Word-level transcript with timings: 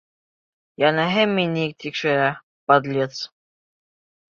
Йәнәһе, 0.83 1.25
мине 1.35 1.67
тикшерә, 1.85 2.33
подлец! 2.73 3.23